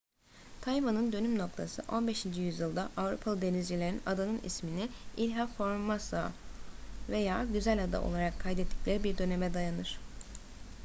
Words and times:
tayvan'ın 0.61 1.11
dönüm 1.11 1.37
noktası 1.37 1.83
15. 1.91 2.25
yüzyılda 2.25 2.89
avrupalı 2.97 3.41
denizcilerin 3.41 4.01
adanın 4.05 4.41
ismini 4.43 4.89
ilha 5.17 5.47
formosa 5.47 6.31
veya 7.09 7.45
güzel 7.53 7.83
ada 7.83 8.01
olarak 8.01 8.39
kaydettikleri 8.39 9.03
bir 9.03 9.17
döneme 9.17 9.53
dayanır 9.53 9.97